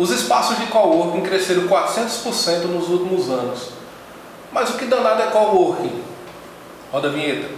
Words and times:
Os 0.00 0.08
espaços 0.08 0.58
de 0.58 0.64
coworking 0.68 1.20
cresceram 1.20 1.68
400% 1.68 2.64
nos 2.68 2.88
últimos 2.88 3.28
anos. 3.28 3.68
Mas 4.50 4.70
o 4.70 4.78
que 4.78 4.86
danado 4.86 5.20
é 5.20 5.26
coworking? 5.26 6.02
Roda 6.90 7.08
a 7.08 7.10
vinheta. 7.10 7.50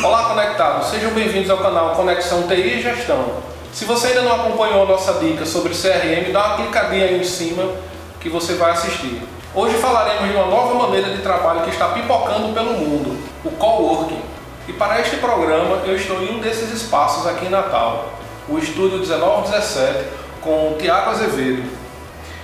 Olá, 0.00 0.28
conectados! 0.28 0.90
Sejam 0.90 1.10
bem-vindos 1.10 1.50
ao 1.50 1.58
canal 1.58 1.96
Conexão 1.96 2.46
TI 2.46 2.78
e 2.78 2.80
Gestão. 2.80 3.42
Se 3.72 3.84
você 3.84 4.06
ainda 4.06 4.22
não 4.22 4.36
acompanhou 4.36 4.84
a 4.84 4.86
nossa 4.86 5.14
dica 5.14 5.44
sobre 5.44 5.74
CRM, 5.74 6.32
dá 6.32 6.46
uma 6.46 6.56
clicadinha 6.58 7.06
aí 7.06 7.20
em 7.20 7.24
cima 7.24 7.74
que 8.20 8.28
você 8.28 8.54
vai 8.54 8.70
assistir. 8.70 9.20
Hoje 9.56 9.76
falaremos 9.76 10.28
de 10.28 10.36
uma 10.36 10.46
nova 10.46 10.74
maneira 10.74 11.10
de 11.10 11.22
trabalho 11.22 11.60
que 11.60 11.70
está 11.70 11.90
pipocando 11.90 12.52
pelo 12.52 12.72
mundo, 12.72 13.16
o 13.44 13.52
coworking. 13.52 14.20
E 14.66 14.72
para 14.72 15.00
este 15.00 15.18
programa 15.18 15.76
eu 15.84 15.94
estou 15.94 16.20
em 16.20 16.34
um 16.34 16.40
desses 16.40 16.72
espaços 16.72 17.24
aqui 17.24 17.46
em 17.46 17.50
Natal, 17.50 18.14
o 18.48 18.58
Estúdio 18.58 18.98
1917, 18.98 20.06
com 20.40 20.72
o 20.72 20.76
Tiago 20.76 21.10
Azevedo, 21.10 21.70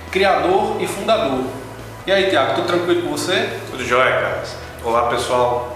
criador 0.09 0.77
e 0.79 0.87
fundador. 0.87 1.43
E 2.07 2.13
aí, 2.13 2.29
Tiago, 2.29 2.55
tudo 2.55 2.67
tranquilo 2.67 3.01
com 3.01 3.09
você? 3.09 3.59
Tudo 3.69 3.83
jóia, 3.83 4.21
Carlos. 4.21 4.55
Olá, 4.81 5.09
pessoal. 5.09 5.75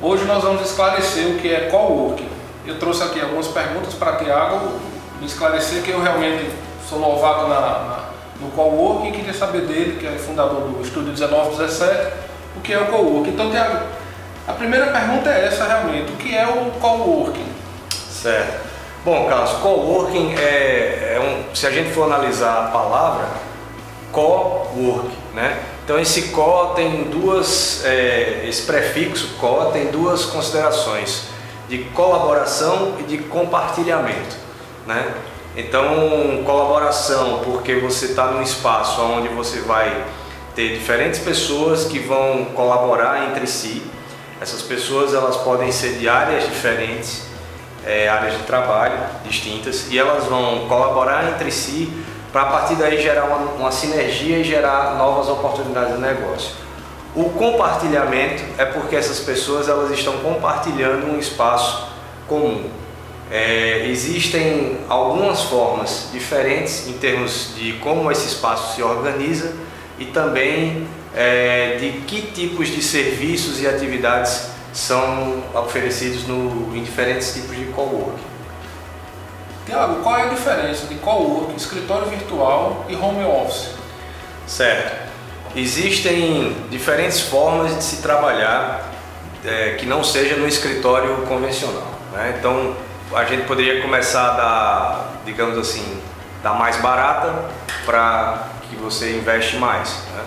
Hoje 0.00 0.24
nós 0.24 0.42
vamos 0.42 0.68
esclarecer 0.68 1.28
o 1.28 1.38
que 1.38 1.54
é 1.54 1.68
coworking. 1.70 2.28
Eu 2.66 2.80
trouxe 2.80 3.04
aqui 3.04 3.20
algumas 3.20 3.46
perguntas 3.46 3.94
para 3.94 4.16
Tiago 4.16 4.80
me 5.20 5.26
esclarecer 5.26 5.84
que 5.84 5.92
eu 5.92 6.02
realmente 6.02 6.50
sou 6.88 6.98
novato 6.98 7.46
na, 7.46 7.60
na 7.60 8.01
no 8.42 8.50
coworking 8.50 9.08
e 9.08 9.12
queria 9.12 9.32
saber 9.34 9.62
dele, 9.62 9.98
que 9.98 10.06
é 10.06 10.12
fundador 10.12 10.62
do 10.62 10.82
Estúdio 10.82 11.12
1917, 11.12 12.12
o 12.56 12.60
que 12.60 12.72
é 12.72 12.78
o 12.78 12.86
coworking. 12.86 13.30
Então, 13.30 13.50
Tiago, 13.50 13.86
a 14.46 14.52
primeira 14.52 14.86
pergunta 14.86 15.30
é 15.30 15.46
essa 15.46 15.64
realmente, 15.64 16.12
o 16.12 16.16
que 16.16 16.36
é 16.36 16.46
o 16.46 16.70
coworking? 16.80 17.52
Certo. 18.10 18.70
Bom, 19.04 19.26
Carlos, 19.28 19.52
coworking 19.54 20.34
é, 20.34 21.14
é 21.16 21.20
um, 21.20 21.54
se 21.54 21.66
a 21.66 21.70
gente 21.70 21.90
for 21.90 22.04
analisar 22.04 22.66
a 22.66 22.70
palavra, 22.70 23.28
co-work, 24.12 25.08
né? 25.34 25.58
Então 25.84 25.98
esse 25.98 26.28
co 26.28 26.74
tem 26.76 27.04
duas, 27.04 27.84
é, 27.84 28.44
esse 28.46 28.62
prefixo 28.62 29.34
co 29.40 29.70
tem 29.72 29.86
duas 29.86 30.26
considerações, 30.26 31.24
de 31.68 31.78
colaboração 31.94 32.96
e 33.00 33.02
de 33.04 33.18
compartilhamento, 33.18 34.36
né? 34.86 35.12
Então, 35.54 36.42
colaboração, 36.46 37.42
porque 37.44 37.74
você 37.74 38.06
está 38.06 38.28
num 38.28 38.42
espaço 38.42 39.02
onde 39.02 39.28
você 39.28 39.60
vai 39.60 40.04
ter 40.54 40.78
diferentes 40.78 41.20
pessoas 41.20 41.84
que 41.84 41.98
vão 41.98 42.46
colaborar 42.54 43.28
entre 43.28 43.46
si. 43.46 43.82
Essas 44.40 44.62
pessoas 44.62 45.12
elas 45.12 45.36
podem 45.36 45.70
ser 45.70 45.98
de 45.98 46.08
áreas 46.08 46.44
diferentes, 46.44 47.24
é, 47.84 48.08
áreas 48.08 48.38
de 48.38 48.44
trabalho 48.44 48.98
distintas, 49.24 49.90
e 49.90 49.98
elas 49.98 50.24
vão 50.24 50.66
colaborar 50.68 51.28
entre 51.28 51.50
si 51.50 51.92
para 52.32 52.42
a 52.42 52.46
partir 52.46 52.76
daí 52.76 53.00
gerar 53.00 53.24
uma, 53.24 53.36
uma 53.52 53.70
sinergia 53.70 54.38
e 54.38 54.44
gerar 54.44 54.96
novas 54.96 55.28
oportunidades 55.28 55.96
de 55.96 56.00
negócio. 56.00 56.50
O 57.14 57.28
compartilhamento 57.28 58.42
é 58.56 58.64
porque 58.64 58.96
essas 58.96 59.20
pessoas 59.20 59.68
elas 59.68 59.90
estão 59.90 60.14
compartilhando 60.20 61.12
um 61.12 61.18
espaço 61.18 61.88
comum. 62.26 62.70
É, 63.34 63.86
existem 63.86 64.76
algumas 64.90 65.44
formas 65.44 66.10
diferentes 66.12 66.86
em 66.86 66.92
termos 66.92 67.54
de 67.56 67.72
como 67.74 68.12
esse 68.12 68.26
espaço 68.26 68.74
se 68.74 68.82
organiza 68.82 69.54
e 69.98 70.04
também 70.04 70.86
é, 71.16 71.78
de 71.80 71.92
que 72.02 72.20
tipos 72.20 72.68
de 72.68 72.82
serviços 72.82 73.58
e 73.62 73.66
atividades 73.66 74.48
são 74.74 75.42
oferecidos 75.54 76.26
no, 76.26 76.76
em 76.76 76.82
diferentes 76.82 77.32
tipos 77.32 77.56
de 77.56 77.64
coworking. 77.72 78.22
Tiago, 79.64 80.02
qual 80.02 80.18
é 80.18 80.22
a 80.24 80.28
diferença 80.28 80.86
de 80.86 80.96
coworking, 80.96 81.56
escritório 81.56 82.08
virtual 82.08 82.84
e 82.86 82.94
home 82.94 83.24
office? 83.24 83.70
Certo. 84.46 85.08
Existem 85.56 86.54
diferentes 86.70 87.22
formas 87.22 87.74
de 87.76 87.82
se 87.82 88.02
trabalhar 88.02 88.92
é, 89.42 89.76
que 89.78 89.86
não 89.86 90.04
seja 90.04 90.36
no 90.36 90.46
escritório 90.46 91.16
convencional. 91.26 91.88
Né? 92.12 92.34
Então, 92.38 92.76
a 93.14 93.24
gente 93.24 93.46
poderia 93.46 93.82
começar 93.82 94.30
da, 94.30 95.04
digamos 95.24 95.58
assim, 95.58 96.00
da 96.42 96.54
mais 96.54 96.76
barata 96.76 97.34
para 97.84 98.48
que 98.68 98.76
você 98.76 99.16
investe 99.16 99.56
mais. 99.56 100.02
Né? 100.14 100.24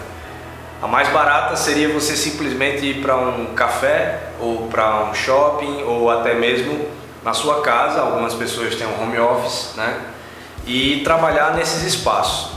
A 0.82 0.88
mais 0.88 1.10
barata 1.10 1.56
seria 1.56 1.90
você 1.90 2.16
simplesmente 2.16 2.86
ir 2.86 3.02
para 3.02 3.18
um 3.18 3.54
café 3.56 4.20
ou 4.40 4.68
para 4.68 5.06
um 5.06 5.14
shopping 5.14 5.84
ou 5.84 6.12
até 6.12 6.34
mesmo 6.34 6.88
na 7.24 7.34
sua 7.34 7.62
casa. 7.62 8.02
Algumas 8.02 8.34
pessoas 8.34 8.76
têm 8.76 8.86
um 8.86 9.02
home 9.02 9.18
office, 9.18 9.74
né? 9.76 10.00
E 10.68 11.02
trabalhar 11.04 11.56
nesses 11.56 11.84
espaços. 11.84 12.52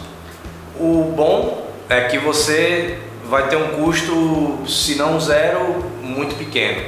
O 0.79 1.13
bom 1.17 1.67
é 1.89 2.03
que 2.03 2.19
você 2.19 2.99
vai 3.25 3.49
ter 3.49 3.57
um 3.57 3.83
custo, 3.83 4.59
se 4.67 4.97
não 4.97 5.19
zero, 5.21 5.85
muito 6.03 6.37
pequeno. 6.37 6.83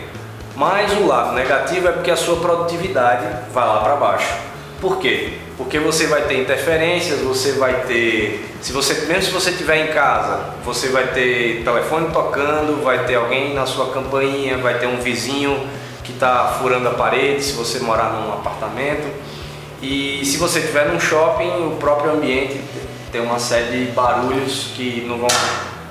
Mas 0.56 0.92
o 0.92 1.06
lado 1.06 1.34
negativo 1.34 1.88
é 1.88 1.92
porque 1.92 2.10
a 2.10 2.16
sua 2.16 2.36
produtividade 2.36 3.26
vai 3.52 3.66
lá 3.66 3.80
para 3.80 3.96
baixo. 3.96 4.34
Por 4.80 4.98
quê? 4.98 5.34
Porque 5.56 5.78
você 5.78 6.06
vai 6.06 6.22
ter 6.22 6.40
interferências, 6.40 7.20
você 7.20 7.52
vai 7.52 7.82
ter, 7.82 8.50
se 8.62 8.72
você 8.72 8.94
mesmo 9.06 9.24
se 9.24 9.30
você 9.30 9.50
estiver 9.50 9.88
em 9.88 9.92
casa, 9.92 10.54
você 10.64 10.88
vai 10.88 11.08
ter 11.08 11.62
telefone 11.62 12.10
tocando, 12.12 12.82
vai 12.82 13.04
ter 13.04 13.16
alguém 13.16 13.52
na 13.52 13.66
sua 13.66 13.90
campainha, 13.92 14.56
vai 14.56 14.78
ter 14.78 14.86
um 14.86 14.96
vizinho 14.96 15.68
que 16.02 16.12
está 16.12 16.56
furando 16.60 16.88
a 16.88 16.92
parede, 16.92 17.42
se 17.42 17.52
você 17.52 17.78
morar 17.80 18.10
num 18.14 18.32
apartamento. 18.32 19.06
E 19.82 20.24
se 20.24 20.36
você 20.36 20.60
estiver 20.60 20.86
num 20.86 20.98
shopping, 20.98 21.66
o 21.66 21.76
próprio 21.78 22.12
ambiente 22.12 22.60
tem 23.12 23.20
uma 23.20 23.38
série 23.38 23.84
de 23.84 23.92
barulhos 23.92 24.72
que 24.74 25.04
não 25.06 25.18
vão 25.18 25.28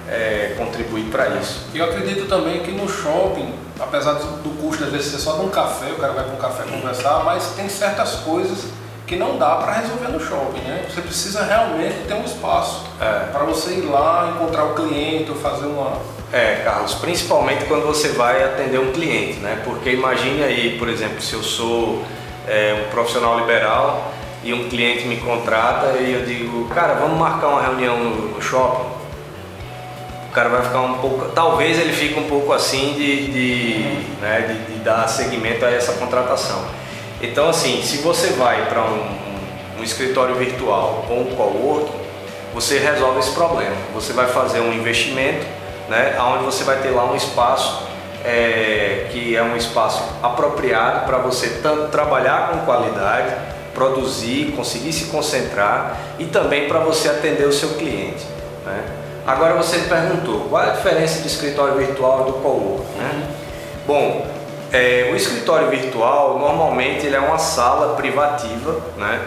é, 0.08 0.56
contribuir 0.58 1.06
para 1.06 1.30
isso. 1.36 1.68
Eu 1.74 1.86
acredito 1.86 2.28
também 2.28 2.62
que 2.62 2.72
no 2.72 2.90
shopping, 2.90 3.54
apesar 3.80 4.14
do 4.14 4.62
custo 4.62 4.84
às 4.84 4.92
vezes 4.92 5.12
ser 5.12 5.20
só 5.20 5.34
de 5.34 5.42
um 5.42 5.50
café, 5.50 5.92
o 5.92 5.96
cara 5.96 6.14
vai 6.14 6.24
para 6.24 6.34
um 6.34 6.38
café 6.38 6.64
conversar, 6.64 7.24
mas 7.24 7.54
tem 7.56 7.70
certas 7.70 8.16
coisas 8.16 8.66
que 9.08 9.16
não 9.16 9.38
dá 9.38 9.56
para 9.56 9.74
resolver 9.74 10.10
no 10.10 10.20
shopping, 10.20 10.60
né? 10.60 10.86
Você 10.88 11.02
precisa 11.02 11.44
realmente 11.44 12.08
ter 12.08 12.14
um 12.14 12.24
espaço 12.24 12.86
é. 13.02 13.32
para 13.32 13.44
você 13.44 13.72
ir 13.72 13.86
lá, 13.86 14.32
encontrar 14.36 14.66
o 14.66 14.76
cliente 14.76 15.32
ou 15.32 15.38
fazer 15.38 15.66
uma... 15.66 15.98
É, 16.32 16.62
Carlos, 16.64 16.94
principalmente 16.94 17.66
quando 17.66 17.88
você 17.88 18.10
vai 18.10 18.44
atender 18.44 18.80
um 18.80 18.92
cliente, 18.92 19.40
né? 19.40 19.62
Porque 19.66 19.90
imagine 19.92 20.44
aí, 20.44 20.78
por 20.78 20.88
exemplo, 20.88 21.20
se 21.22 21.34
eu 21.34 21.42
sou 21.42 22.04
é, 22.48 22.86
um 22.86 22.92
profissional 22.92 23.40
liberal 23.40 24.12
e 24.44 24.54
um 24.54 24.70
cliente 24.70 25.08
me 25.08 25.18
contrata 25.18 25.98
e 25.98 26.14
eu 26.14 26.24
digo, 26.24 26.68
cara, 26.68 26.94
vamos 26.94 27.18
marcar 27.18 27.48
uma 27.48 27.62
reunião 27.64 27.98
no, 27.98 28.36
no 28.36 28.42
shopping 28.42 28.99
cara 30.40 30.48
vai 30.50 30.62
ficar 30.62 30.80
um 30.80 31.00
pouco, 31.00 31.26
talvez 31.36 31.78
ele 31.78 31.92
fique 31.92 32.18
um 32.18 32.24
pouco 32.30 32.54
assim 32.54 32.94
de, 32.94 33.28
de, 33.28 33.80
né, 34.22 34.46
de, 34.48 34.74
de 34.74 34.80
dar 34.80 35.06
seguimento 35.10 35.66
a 35.66 35.70
essa 35.70 35.94
contratação. 35.94 36.64
Então 37.22 37.50
assim, 37.50 37.82
se 37.84 37.98
você 37.98 38.28
vai 38.28 38.66
para 38.70 38.82
um, 38.84 39.80
um, 39.80 39.84
escritório 39.84 40.36
virtual 40.36 41.06
ou 41.10 41.24
um 41.24 41.36
coworking, 41.36 41.92
você 42.54 42.80
resolve 42.80 43.20
esse 43.20 43.32
problema. 43.32 43.76
Você 43.94 44.14
vai 44.14 44.28
fazer 44.28 44.62
um 44.62 44.72
investimento, 44.72 45.46
né, 45.90 46.18
onde 46.22 46.46
você 46.46 46.64
vai 46.64 46.78
ter 46.78 46.92
lá 46.92 47.04
um 47.04 47.18
espaço 47.18 47.90
é, 48.24 49.08
que 49.12 49.36
é 49.36 49.44
um 49.44 49.58
espaço 49.58 50.02
apropriado 50.24 51.06
para 51.06 51.18
você 51.18 51.60
tanto 51.62 51.90
trabalhar 51.90 52.52
com 52.52 52.60
qualidade, 52.60 53.36
produzir, 53.74 54.54
conseguir 54.56 54.94
se 54.94 55.06
concentrar 55.06 55.98
e 56.18 56.26
também 56.26 56.70
para 56.70 56.80
você 56.80 57.10
atender 57.10 57.46
o 57.46 57.52
seu 57.52 57.72
cliente. 57.72 58.26
Né? 58.66 59.09
Agora 59.26 59.56
você 59.56 59.78
me 59.78 59.88
perguntou, 59.88 60.48
qual 60.50 60.64
é 60.64 60.70
a 60.70 60.74
diferença 60.74 61.22
de 61.22 61.28
escritório 61.28 61.76
virtual 61.76 62.22
e 62.22 62.32
do 62.32 62.34
coworking? 62.40 62.98
Né? 62.98 63.28
Bom, 63.86 64.28
é, 64.72 65.10
o 65.12 65.16
escritório 65.16 65.70
virtual 65.70 66.40
normalmente 66.40 67.06
ele 67.06 67.16
é 67.16 67.20
uma 67.20 67.38
sala 67.38 67.96
privativa, 67.96 68.80
né? 68.98 69.22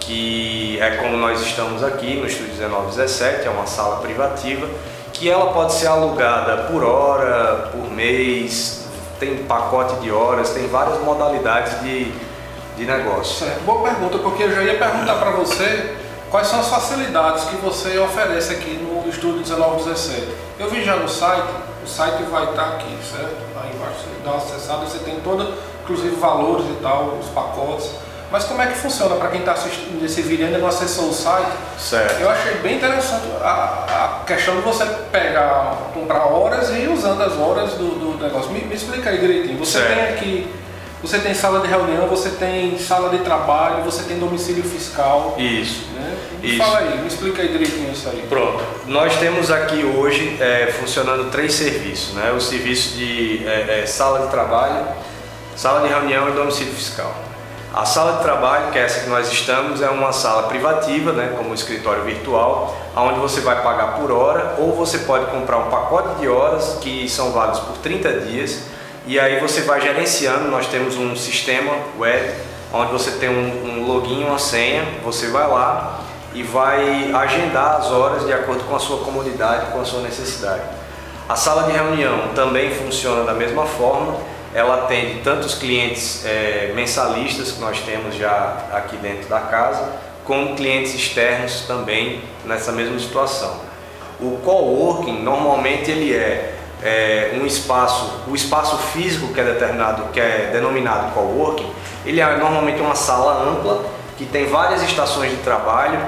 que 0.00 0.78
é 0.80 0.96
como 0.96 1.16
nós 1.16 1.40
estamos 1.40 1.82
aqui 1.82 2.16
no 2.16 2.26
Estúdio 2.26 2.54
1917, 2.54 3.46
é 3.46 3.50
uma 3.50 3.66
sala 3.66 3.96
privativa, 3.96 4.66
que 5.12 5.30
ela 5.30 5.52
pode 5.52 5.74
ser 5.74 5.86
alugada 5.86 6.64
por 6.64 6.82
hora, 6.82 7.70
por 7.72 7.90
mês, 7.90 8.82
tem 9.20 9.44
pacote 9.44 9.94
de 10.00 10.10
horas, 10.10 10.50
tem 10.50 10.66
várias 10.66 10.98
modalidades 11.00 11.80
de, 11.82 12.12
de 12.76 12.84
negócio. 12.84 13.46
Certo. 13.46 13.60
Boa 13.64 13.82
pergunta, 13.82 14.18
porque 14.18 14.42
eu 14.42 14.52
já 14.52 14.62
ia 14.62 14.78
perguntar 14.78 15.14
para 15.14 15.30
você 15.30 15.94
quais 16.32 16.46
são 16.46 16.60
as 16.60 16.68
facilidades 16.68 17.44
que 17.44 17.56
você 17.56 17.98
oferece 17.98 18.54
aqui 18.54 18.70
no 18.70 19.06
Estúdio 19.06 19.46
1917. 19.46 20.28
Eu 20.58 20.70
vi 20.70 20.82
já 20.82 20.96
no 20.96 21.06
site, 21.06 21.46
o 21.84 21.86
site 21.86 22.22
vai 22.22 22.44
estar 22.44 22.68
aqui, 22.68 22.96
certo? 23.04 23.36
Aí 23.62 23.70
embaixo 23.74 23.98
você 23.98 24.08
dá 24.24 24.30
uma 24.30 24.38
acessada, 24.38 24.86
você 24.86 24.98
tem 25.00 25.20
toda, 25.20 25.46
inclusive 25.82 26.16
valores 26.16 26.64
e 26.70 26.82
tal, 26.82 27.18
os 27.20 27.26
pacotes. 27.28 27.90
Mas 28.30 28.44
como 28.44 28.62
é 28.62 28.66
que 28.66 28.78
funciona 28.78 29.16
para 29.16 29.28
quem 29.28 29.40
está 29.40 29.52
assistindo 29.52 30.02
esse 30.02 30.22
vídeo 30.22 30.44
e 30.44 30.46
ainda 30.46 30.56
não 30.56 30.68
acessou 30.68 31.10
o 31.10 31.12
site? 31.12 31.52
Certo. 31.78 32.18
Eu 32.18 32.30
achei 32.30 32.54
bem 32.60 32.76
interessante 32.76 33.26
a, 33.42 34.20
a 34.22 34.24
questão 34.24 34.56
de 34.56 34.62
você 34.62 34.86
pegar, 35.12 35.90
comprar 35.92 36.24
horas 36.24 36.70
e 36.70 36.78
ir 36.78 36.88
usando 36.88 37.20
as 37.20 37.36
horas 37.36 37.72
do, 37.72 37.90
do 37.90 38.24
negócio. 38.24 38.50
Me, 38.50 38.62
me, 38.62 38.74
explica 38.74 39.10
aí 39.10 39.18
direitinho. 39.18 39.58
Você 39.58 39.80
certo. 39.80 39.94
tem 39.94 40.02
aqui, 40.14 40.54
você 41.02 41.18
tem 41.18 41.34
sala 41.34 41.60
de 41.60 41.66
reunião, 41.66 42.06
você 42.06 42.30
tem 42.30 42.78
sala 42.78 43.10
de 43.10 43.18
trabalho, 43.24 43.82
você 43.82 44.04
tem 44.04 44.20
domicílio 44.20 44.62
fiscal. 44.62 45.34
Isso. 45.36 45.88
Né? 45.94 46.16
Me 46.40 46.48
Isso. 46.50 46.58
fala 46.58 46.78
aí, 46.78 46.98
me 46.98 47.08
explica 47.08 47.42
aí 47.42 47.48
direitinho 47.48 47.90
isso 47.90 48.08
aí. 48.08 48.24
Pronto. 48.28 48.62
Nós 48.86 49.16
temos 49.16 49.50
aqui 49.50 49.84
hoje 49.84 50.36
é, 50.40 50.72
funcionando 50.78 51.28
três 51.30 51.54
serviços, 51.54 52.14
né? 52.14 52.30
O 52.30 52.40
serviço 52.40 52.96
de 52.96 53.44
é, 53.44 53.80
é, 53.80 53.86
sala 53.86 54.20
de 54.20 54.28
trabalho, 54.28 54.86
sala 55.56 55.80
de 55.80 55.88
reunião 55.88 56.28
e 56.28 56.32
domicílio 56.32 56.72
fiscal. 56.72 57.12
A 57.74 57.84
sala 57.84 58.18
de 58.18 58.22
trabalho, 58.22 58.70
que 58.70 58.78
é 58.78 58.82
essa 58.82 59.00
que 59.00 59.08
nós 59.08 59.32
estamos, 59.32 59.80
é 59.80 59.88
uma 59.88 60.12
sala 60.12 60.42
privativa, 60.42 61.10
né, 61.12 61.32
como 61.34 61.50
um 61.50 61.54
escritório 61.54 62.04
virtual, 62.04 62.76
onde 62.94 63.18
você 63.18 63.40
vai 63.40 63.62
pagar 63.62 63.94
por 63.94 64.12
hora 64.12 64.56
ou 64.58 64.76
você 64.76 64.98
pode 64.98 65.24
comprar 65.26 65.56
um 65.56 65.70
pacote 65.70 66.20
de 66.20 66.28
horas 66.28 66.76
que 66.82 67.08
são 67.08 67.32
válidos 67.32 67.60
por 67.60 67.78
30 67.78 68.20
dias 68.20 68.71
e 69.06 69.18
aí 69.18 69.40
você 69.40 69.62
vai 69.62 69.80
gerenciando. 69.80 70.50
Nós 70.50 70.66
temos 70.66 70.96
um 70.96 71.14
sistema 71.16 71.74
web 71.98 72.32
onde 72.72 72.92
você 72.92 73.12
tem 73.12 73.28
um, 73.28 73.64
um 73.64 73.86
login, 73.86 74.24
uma 74.24 74.38
senha, 74.38 74.84
você 75.04 75.28
vai 75.28 75.46
lá 75.46 76.00
e 76.34 76.42
vai 76.42 77.12
agendar 77.12 77.76
as 77.76 77.90
horas 77.90 78.24
de 78.24 78.32
acordo 78.32 78.64
com 78.64 78.74
a 78.74 78.78
sua 78.78 78.98
comodidade, 78.98 79.72
com 79.72 79.80
a 79.80 79.84
sua 79.84 80.00
necessidade. 80.00 80.62
A 81.28 81.36
sala 81.36 81.64
de 81.64 81.72
reunião 81.72 82.28
também 82.34 82.70
funciona 82.70 83.24
da 83.24 83.34
mesma 83.34 83.66
forma 83.66 84.32
ela 84.54 84.84
atende 84.84 85.20
tanto 85.24 85.46
os 85.46 85.54
clientes 85.54 86.24
é, 86.26 86.72
mensalistas 86.74 87.52
que 87.52 87.60
nós 87.60 87.80
temos 87.80 88.14
já 88.14 88.66
aqui 88.72 88.96
dentro 88.96 89.28
da 89.28 89.40
casa, 89.40 89.92
como 90.24 90.54
clientes 90.54 90.94
externos 90.94 91.62
também 91.66 92.22
nessa 92.44 92.70
mesma 92.70 92.98
situação. 92.98 93.60
O 94.20 94.38
coworking 94.44 95.22
normalmente 95.22 95.90
ele 95.90 96.14
é, 96.14 96.51
é, 96.82 97.38
um 97.40 97.46
espaço, 97.46 98.22
o 98.26 98.34
espaço 98.34 98.76
físico 98.78 99.32
que 99.32 99.40
é 99.40 99.44
determinado, 99.44 100.04
que 100.12 100.20
é 100.20 100.50
denominado 100.52 101.12
coworking, 101.12 101.70
ele 102.04 102.20
é 102.20 102.36
normalmente 102.36 102.80
uma 102.80 102.94
sala 102.94 103.50
ampla 103.50 103.84
que 104.18 104.26
tem 104.26 104.46
várias 104.46 104.82
estações 104.82 105.30
de 105.30 105.38
trabalho 105.38 105.98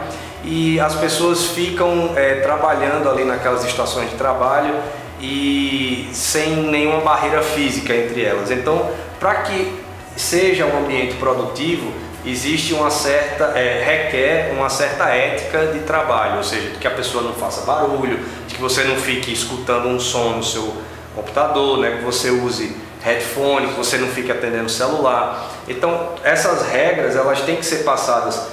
e 0.42 0.78
as 0.78 0.94
pessoas 0.94 1.46
ficam 1.46 2.12
é, 2.16 2.36
trabalhando 2.36 3.08
ali 3.08 3.24
naquelas 3.24 3.64
estações 3.64 4.10
de 4.10 4.16
trabalho 4.16 4.74
e 5.20 6.08
sem 6.12 6.56
nenhuma 6.56 7.00
barreira 7.00 7.42
física 7.42 7.94
entre 7.94 8.22
elas. 8.22 8.50
Então, 8.50 8.90
para 9.18 9.36
que 9.36 9.83
seja 10.16 10.66
um 10.66 10.84
ambiente 10.84 11.14
produtivo, 11.16 11.92
existe 12.24 12.72
uma 12.72 12.90
certa 12.90 13.58
é, 13.58 13.82
requer 13.84 14.52
uma 14.56 14.68
certa 14.68 15.08
ética 15.08 15.66
de 15.66 15.80
trabalho, 15.80 16.38
ou 16.38 16.44
seja, 16.44 16.70
que 16.80 16.86
a 16.86 16.90
pessoa 16.90 17.22
não 17.22 17.34
faça 17.34 17.62
barulho, 17.62 18.18
que 18.48 18.60
você 18.60 18.84
não 18.84 18.96
fique 18.96 19.32
escutando 19.32 19.88
um 19.88 20.00
som 20.00 20.30
no 20.30 20.42
seu 20.42 20.72
computador, 21.14 21.78
né, 21.78 21.98
que 21.98 22.04
você 22.04 22.30
use 22.30 22.76
headphone, 23.02 23.68
que 23.68 23.74
você 23.74 23.98
não 23.98 24.08
fique 24.08 24.32
atendendo 24.32 24.64
o 24.64 24.70
celular. 24.70 25.50
Então, 25.68 26.14
essas 26.24 26.66
regras 26.68 27.14
elas 27.14 27.42
têm 27.42 27.56
que 27.56 27.66
ser 27.66 27.84
passadas 27.84 28.48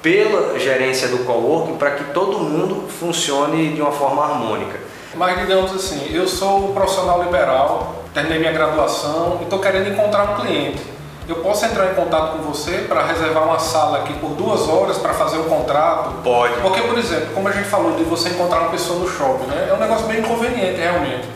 pela 0.00 0.56
gerência 0.58 1.08
do 1.08 1.24
coworking 1.24 1.76
para 1.76 1.92
que 1.92 2.04
todo 2.12 2.38
mundo 2.38 2.88
funcione 2.88 3.72
de 3.72 3.82
uma 3.82 3.90
forma 3.90 4.22
harmônica. 4.22 4.78
Mas 5.16 5.40
digamos 5.40 5.74
assim, 5.74 6.14
eu 6.14 6.28
sou 6.28 6.72
profissional 6.72 7.24
liberal, 7.24 8.04
terminei 8.14 8.38
minha 8.38 8.52
graduação 8.52 9.38
e 9.40 9.44
estou 9.44 9.58
querendo 9.58 9.88
encontrar 9.88 10.30
um 10.30 10.40
cliente. 10.40 10.95
Eu 11.28 11.36
posso 11.36 11.64
entrar 11.64 11.90
em 11.90 11.94
contato 11.94 12.36
com 12.36 12.42
você 12.44 12.84
para 12.88 13.04
reservar 13.04 13.44
uma 13.44 13.58
sala 13.58 13.98
aqui 13.98 14.14
por 14.14 14.30
duas 14.30 14.68
horas 14.68 14.96
para 14.98 15.12
fazer 15.12 15.38
um 15.38 15.44
contrato? 15.44 16.22
Pode. 16.22 16.54
Porque, 16.60 16.80
por 16.82 16.96
exemplo, 16.96 17.30
como 17.34 17.48
a 17.48 17.52
gente 17.52 17.68
falou 17.68 17.96
de 17.96 18.04
você 18.04 18.28
encontrar 18.28 18.60
uma 18.60 18.70
pessoa 18.70 19.00
no 19.00 19.08
shopping, 19.08 19.46
né? 19.46 19.66
É 19.68 19.74
um 19.74 19.78
negócio 19.78 20.06
bem 20.06 20.20
inconveniente 20.20 20.80
realmente 20.80 21.26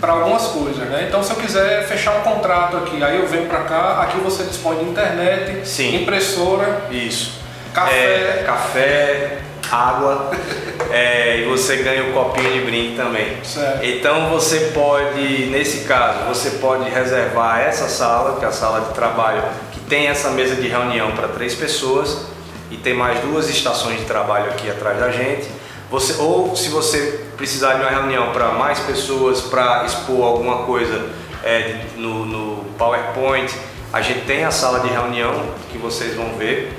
para 0.00 0.12
algumas 0.12 0.42
coisas, 0.48 0.86
né? 0.88 1.06
Então, 1.08 1.24
se 1.24 1.30
eu 1.32 1.36
quiser 1.36 1.88
fechar 1.88 2.12
um 2.18 2.20
contrato 2.20 2.76
aqui, 2.76 3.02
aí 3.02 3.18
eu 3.18 3.26
venho 3.26 3.46
para 3.46 3.60
cá, 3.62 4.02
aqui 4.02 4.18
você 4.18 4.44
dispõe 4.44 4.76
de 4.76 4.84
internet, 4.84 5.66
Sim. 5.66 6.02
impressora, 6.02 6.82
Isso. 6.90 7.40
café, 7.72 7.94
É, 7.94 8.42
café, 8.46 9.38
água 9.72 10.30
é, 10.94 11.40
e 11.40 11.44
você 11.46 11.78
ganha 11.78 12.04
o 12.04 12.12
copinho 12.12 12.52
de 12.52 12.60
brinde 12.60 12.94
também. 12.94 13.36
Certo. 13.42 13.84
Então 13.84 14.30
você 14.30 14.70
pode, 14.72 15.46
nesse 15.46 15.80
caso, 15.88 16.20
você 16.28 16.50
pode 16.60 16.88
reservar 16.88 17.58
essa 17.62 17.88
sala, 17.88 18.38
que 18.38 18.44
é 18.44 18.48
a 18.48 18.52
sala 18.52 18.80
de 18.82 18.94
trabalho, 18.94 19.42
que 19.72 19.80
tem 19.80 20.06
essa 20.06 20.30
mesa 20.30 20.54
de 20.54 20.68
reunião 20.68 21.10
para 21.10 21.26
três 21.26 21.52
pessoas 21.52 22.26
e 22.70 22.76
tem 22.76 22.94
mais 22.94 23.18
duas 23.18 23.50
estações 23.50 23.98
de 23.98 24.04
trabalho 24.04 24.52
aqui 24.52 24.70
atrás 24.70 25.00
da 25.00 25.10
gente. 25.10 25.48
Você, 25.90 26.22
ou 26.22 26.54
se 26.54 26.68
você 26.68 27.24
precisar 27.36 27.74
de 27.74 27.80
uma 27.80 27.90
reunião 27.90 28.30
para 28.30 28.52
mais 28.52 28.78
pessoas, 28.78 29.40
para 29.40 29.84
expor 29.86 30.24
alguma 30.24 30.58
coisa 30.58 31.10
é, 31.42 31.86
no, 31.96 32.24
no 32.24 32.64
PowerPoint, 32.78 33.52
a 33.92 34.00
gente 34.00 34.26
tem 34.26 34.44
a 34.44 34.52
sala 34.52 34.78
de 34.78 34.88
reunião 34.90 35.42
que 35.72 35.76
vocês 35.76 36.14
vão 36.14 36.34
ver 36.38 36.72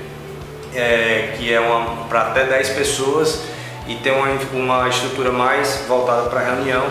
é, 0.74 1.34
que 1.36 1.52
é 1.52 1.60
uma 1.60 2.06
para 2.06 2.22
até 2.22 2.44
10 2.44 2.70
pessoas 2.70 3.55
e 3.86 3.94
tem 3.96 4.12
uma, 4.12 4.28
uma 4.52 4.88
estrutura 4.88 5.30
mais 5.30 5.84
voltada 5.86 6.28
para 6.28 6.40
reunião 6.40 6.84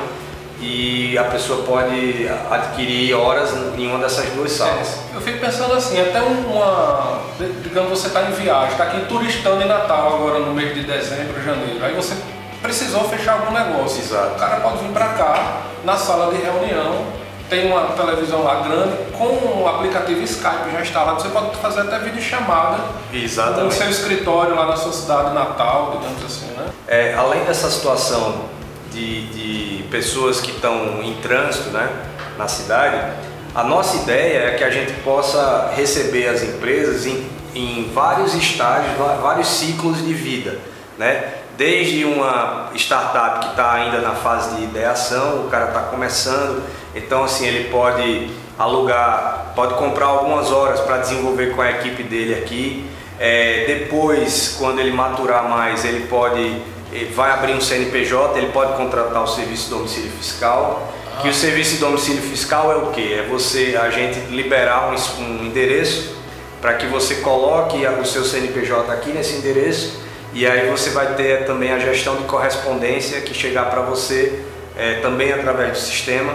e 0.60 1.18
a 1.18 1.26
pessoa 1.26 1.64
pode 1.64 2.28
adquirir 2.50 3.14
horas 3.14 3.54
em 3.78 3.88
uma 3.88 4.00
dessas 4.00 4.30
duas 4.30 4.52
salas. 4.52 5.00
Eu 5.14 5.22
fico 5.22 5.40
pensando 5.40 5.74
assim, 5.74 6.00
até 6.00 6.22
uma. 6.22 7.22
Digamos, 7.62 7.90
você 7.90 8.08
está 8.08 8.24
em 8.24 8.32
viagem, 8.32 8.72
está 8.72 8.86
aqui 8.86 9.06
turistando 9.06 9.62
em 9.62 9.68
Natal 9.68 10.16
agora 10.16 10.40
no 10.40 10.54
mês 10.54 10.74
de 10.74 10.84
dezembro, 10.84 11.42
janeiro. 11.44 11.84
Aí 11.84 11.94
você 11.94 12.16
precisou 12.62 13.04
fechar 13.10 13.34
algum 13.34 13.52
negócio. 13.52 14.00
Exato. 14.00 14.36
O 14.36 14.40
cara 14.40 14.62
pode 14.62 14.78
vir 14.78 14.92
para 14.92 15.10
cá, 15.10 15.62
na 15.84 15.98
sala 15.98 16.34
de 16.34 16.42
reunião, 16.42 17.06
tem 17.50 17.68
uma 17.68 17.88
televisão 17.90 18.44
lá 18.44 18.62
grande, 18.62 18.98
com 19.12 19.62
o 19.62 19.68
aplicativo 19.68 20.22
Skype 20.22 20.72
já 20.72 20.82
instalado, 20.82 21.22
você 21.22 21.30
pode 21.30 21.56
fazer 21.58 21.82
até 21.82 22.00
videochamada 22.00 22.78
no 23.12 23.20
Exatamente. 23.20 23.76
seu 23.76 23.90
escritório 23.90 24.56
lá 24.56 24.66
na 24.66 24.76
sua 24.76 24.92
cidade 24.92 25.34
natal, 25.34 26.00
digamos 26.00 26.26
assim? 26.26 26.55
É, 26.88 27.16
além 27.16 27.44
dessa 27.46 27.70
situação 27.70 28.46
de, 28.92 29.28
de 29.28 29.84
pessoas 29.90 30.40
que 30.40 30.52
estão 30.52 31.02
em 31.02 31.16
trânsito 31.16 31.70
né, 31.70 31.90
na 32.38 32.48
cidade, 32.48 33.14
a 33.56 33.64
nossa 33.64 33.98
ideia 33.98 34.50
é 34.50 34.56
que 34.56 34.64
a 34.64 34.70
gente 34.70 34.94
possa 35.02 35.72
receber 35.76 36.28
as 36.28 36.44
empresas 36.44 37.06
em, 37.06 37.28
em 37.56 37.92
vários 37.94 38.36
estágios, 38.36 38.96
vários 38.98 39.48
ciclos 39.48 40.06
de 40.06 40.14
vida. 40.14 40.60
Né? 40.98 41.34
Desde 41.58 42.06
uma 42.06 42.70
startup 42.76 43.40
que 43.40 43.52
está 43.52 43.74
ainda 43.74 44.00
na 44.00 44.12
fase 44.12 44.58
de 44.58 44.64
ideação, 44.64 45.46
o 45.46 45.50
cara 45.50 45.68
está 45.68 45.80
começando, 45.84 46.64
então 46.94 47.24
assim 47.24 47.48
ele 47.48 47.70
pode 47.70 48.30
alugar, 48.60 49.54
pode 49.56 49.74
comprar 49.76 50.08
algumas 50.08 50.52
horas 50.52 50.82
para 50.82 50.98
desenvolver 50.98 51.56
com 51.56 51.62
a 51.62 51.72
equipe 51.72 52.04
dele 52.04 52.36
aqui. 52.36 52.90
É, 53.18 53.64
depois, 53.66 54.56
quando 54.60 54.80
ele 54.80 54.92
maturar 54.92 55.50
mais, 55.50 55.86
ele 55.86 56.08
pode 56.08 56.62
ele 56.96 57.14
vai 57.14 57.32
abrir 57.32 57.54
um 57.54 57.60
CNPJ, 57.60 58.38
ele 58.38 58.52
pode 58.54 58.74
contratar 58.78 59.22
o 59.22 59.28
serviço 59.28 59.66
de 59.66 59.70
domicílio 59.72 60.12
fiscal. 60.12 60.94
Que 61.22 61.28
o 61.28 61.34
serviço 61.34 61.76
de 61.76 61.80
domicílio 61.80 62.22
fiscal 62.22 62.72
é 62.72 62.76
o 62.76 62.88
que? 62.88 63.14
É 63.14 63.24
você, 63.24 63.78
a 63.82 63.90
gente 63.90 64.20
liberar 64.32 64.90
um, 64.90 65.24
um 65.24 65.46
endereço 65.46 66.16
para 66.62 66.74
que 66.74 66.86
você 66.88 67.16
coloque 67.16 67.86
o 67.86 68.06
seu 68.06 68.24
CNPJ 68.24 68.92
aqui 68.92 69.12
nesse 69.12 69.36
endereço 69.36 70.00
e 70.34 70.48
aí 70.48 70.70
você 70.70 70.90
vai 70.90 71.14
ter 71.16 71.46
também 71.46 71.72
a 71.72 71.80
gestão 71.80 72.16
de 72.16 72.24
correspondência 72.24 73.22
que 73.22 73.34
chegar 73.34 73.70
para 73.70 73.82
você 73.82 74.46
é, 74.78 74.96
também 74.96 75.32
através 75.34 75.72
do 75.72 75.78
sistema. 75.78 76.34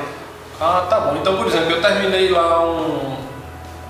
Ah, 0.60 0.86
tá 0.88 1.00
bom. 1.00 1.16
Então, 1.16 1.36
por 1.36 1.46
exemplo, 1.46 1.70
eu 1.70 1.80
terminei 1.80 2.28
lá 2.28 2.64
um 2.64 3.16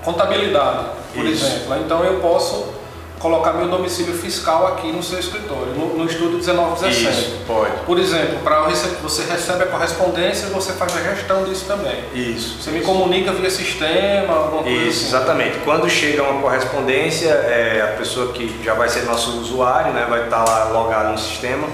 contabilidade, 0.05 0.87
por 1.15 1.25
Isso. 1.25 1.45
exemplo. 1.45 1.77
Então 1.85 2.05
eu 2.05 2.21
posso 2.21 2.80
colocar 3.21 3.53
meu 3.53 3.69
domicílio 3.69 4.15
fiscal 4.15 4.67
aqui 4.67 4.91
no 4.91 5.03
seu 5.03 5.21
escritório, 5.21 5.75
no, 5.75 5.95
no 5.95 6.07
estúdio 6.07 6.39
1917. 6.39 7.11
Isso, 7.11 7.37
pode. 7.47 7.71
Por 7.85 7.99
exemplo, 7.99 8.39
para 8.43 8.63
você 8.63 9.25
recebe 9.31 9.65
a 9.65 9.67
correspondência 9.67 10.47
e 10.47 10.51
você 10.51 10.73
faz 10.73 10.97
a 10.97 11.01
gestão 11.01 11.45
disso 11.45 11.67
também. 11.67 12.03
Isso. 12.15 12.61
Você 12.61 12.71
me 12.71 12.81
comunica 12.81 13.31
via 13.33 13.51
sistema, 13.51 14.35
alguma 14.35 14.63
coisa 14.63 14.79
Isso, 14.79 15.05
assim. 15.05 15.07
exatamente. 15.09 15.59
Quando 15.59 15.89
chega 15.89 16.23
uma 16.23 16.41
correspondência, 16.41 17.29
é, 17.29 17.83
a 17.83 17.99
pessoa 17.99 18.33
que 18.33 18.59
já 18.65 18.73
vai 18.73 18.89
ser 18.89 19.03
nosso 19.03 19.39
usuário, 19.39 19.93
né, 19.93 20.07
vai 20.09 20.25
estar 20.25 20.43
lá 20.43 20.71
logado 20.73 21.13
no 21.13 21.19
sistema, 21.19 21.69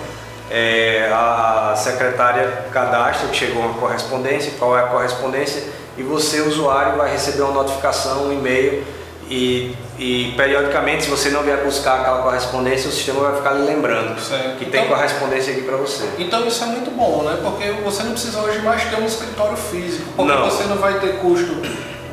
é, 0.50 1.08
a 1.12 1.74
secretária 1.76 2.66
cadastra 2.72 3.28
que 3.28 3.36
chegou 3.36 3.62
uma 3.62 3.74
correspondência, 3.74 4.52
qual 4.58 4.76
é 4.76 4.82
a 4.82 4.86
correspondência, 4.86 5.62
e 5.96 6.02
você, 6.02 6.40
usuário, 6.40 6.96
vai 6.96 7.10
receber 7.10 7.42
uma 7.42 7.62
notificação, 7.62 8.26
um 8.26 8.32
e-mail, 8.32 8.84
e, 9.28 9.74
e 9.98 10.32
periodicamente, 10.36 11.04
se 11.04 11.10
você 11.10 11.30
não 11.30 11.42
vier 11.42 11.58
buscar 11.64 12.00
aquela 12.00 12.22
correspondência, 12.22 12.88
o 12.88 12.92
sistema 12.92 13.20
vai 13.20 13.36
ficar 13.36 13.52
lhe 13.52 13.66
lembrando 13.66 14.20
Certo. 14.20 14.58
que 14.58 14.66
tem 14.66 14.84
Então- 14.84 14.94
correspondência 14.96 15.52
aqui 15.52 15.62
para 15.62 15.76
você. 15.76 16.04
Então 16.18 16.46
isso 16.46 16.62
é 16.62 16.66
muito 16.66 16.90
bom, 16.90 17.22
né? 17.22 17.38
Porque 17.42 17.70
você 17.84 18.02
não 18.04 18.12
precisa 18.12 18.40
hoje 18.40 18.60
mais 18.60 18.84
ter 18.84 18.96
um 19.00 19.06
escritório 19.06 19.56
físico, 19.56 20.04
porque 20.16 20.32
Não. 20.32 20.44
você 20.50 20.64
não 20.64 20.76
vai 20.76 21.00
ter 21.00 21.18
custo 21.18 21.54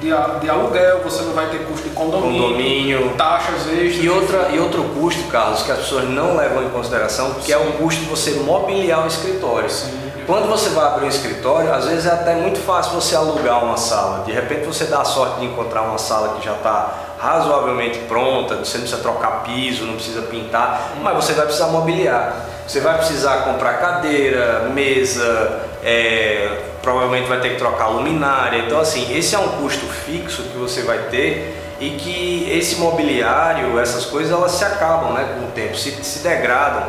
de, 0.01 0.10
de, 0.41 0.50
aluguel, 0.50 1.00
você 1.03 1.22
não 1.24 1.34
vai 1.34 1.50
ter 1.50 1.60
custo 1.65 1.88
de 1.88 1.96
condomínio, 1.96 2.41
condomínio 2.41 3.13
taxas 3.17 3.67
extras. 3.72 4.03
E, 4.03 4.10
outra, 4.10 4.50
e 4.51 4.60
outro 4.60 4.84
custo, 5.00 5.24
Carlos, 5.29 5.62
que 5.63 5.72
as 5.72 5.77
pessoas 5.79 6.10
não 6.10 6.36
levam 6.36 6.63
em 6.63 6.70
consideração, 6.70 7.36
que 7.36 7.46
Sim. 7.46 7.53
é 7.53 7.58
o 7.58 7.72
custo 7.74 8.01
de 8.01 8.08
você 8.10 8.32
mobiliar 8.32 9.03
o 9.03 9.08
escritório. 9.08 9.70
Sim. 9.70 10.02
Quando 10.25 10.47
você 10.47 10.69
vai 10.69 10.85
abrir 10.85 11.05
um 11.05 11.09
escritório, 11.09 11.73
às 11.73 11.85
vezes 11.85 12.05
é 12.05 12.11
até 12.11 12.35
muito 12.35 12.59
fácil 12.59 12.93
você 12.93 13.15
alugar 13.15 13.63
uma 13.63 13.77
sala. 13.77 14.23
De 14.25 14.31
repente 14.31 14.65
você 14.65 14.85
dá 14.85 15.01
a 15.01 15.05
sorte 15.05 15.39
de 15.39 15.45
encontrar 15.45 15.81
uma 15.81 15.97
sala 15.97 16.37
que 16.37 16.45
já 16.45 16.53
está 16.53 16.93
razoavelmente 17.19 17.99
pronta, 17.99 18.55
você 18.55 18.77
não 18.77 18.83
precisa 18.83 19.01
trocar 19.01 19.43
piso, 19.43 19.85
não 19.85 19.95
precisa 19.95 20.23
pintar, 20.23 20.93
mas 21.01 21.15
você 21.15 21.33
vai 21.33 21.45
precisar 21.45 21.67
mobiliar. 21.67 22.35
Você 22.67 22.79
vai 22.79 22.97
precisar 22.97 23.43
comprar 23.43 23.73
cadeira, 23.79 24.69
mesa, 24.73 25.61
é, 25.83 26.61
provavelmente 26.81 27.27
vai 27.27 27.39
ter 27.39 27.49
que 27.49 27.55
trocar 27.57 27.87
luminária. 27.87 28.59
Então, 28.59 28.79
assim, 28.79 29.17
esse 29.17 29.35
é 29.35 29.39
um 29.39 29.49
custo 29.61 29.85
fixo 29.85 30.43
que 30.43 30.57
você 30.57 30.81
vai 30.83 30.97
ter 31.09 31.75
e 31.79 31.91
que 31.91 32.49
esse 32.49 32.77
mobiliário, 32.77 33.77
essas 33.79 34.05
coisas, 34.05 34.31
elas 34.31 34.51
se 34.51 34.63
acabam 34.63 35.13
né, 35.13 35.35
com 35.37 35.45
o 35.45 35.51
tempo, 35.51 35.75
se, 35.75 35.91
se 36.03 36.19
degradam. 36.19 36.83